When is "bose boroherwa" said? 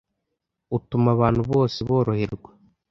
1.51-2.49